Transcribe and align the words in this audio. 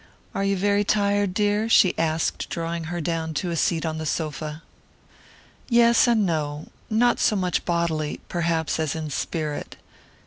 "Are 0.33 0.43
you 0.43 0.57
very 0.57 0.83
tired, 0.83 1.31
dear?" 1.35 1.69
she 1.69 1.95
asked 1.95 2.49
drawing 2.49 2.85
her 2.85 2.99
down 3.01 3.35
to 3.35 3.51
a 3.51 3.55
seat 3.55 3.85
on 3.85 3.99
the 3.99 4.05
sofa. 4.07 4.63
"Yes, 5.69 6.07
and 6.07 6.25
no 6.25 6.69
not 6.89 7.19
so 7.19 7.35
much 7.35 7.65
bodily, 7.65 8.19
perhaps, 8.27 8.79
as 8.79 8.95
in 8.95 9.11
spirit." 9.11 9.75